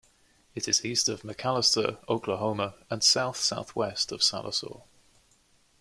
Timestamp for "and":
2.89-3.03